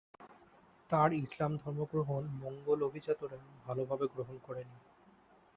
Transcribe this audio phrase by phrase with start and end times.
[0.89, 4.77] তার ইসলাম ধর্ম গ্রহণ মঙ্গোল অভিজাতরা ভাল ভাবে গ্রহণ করে নি।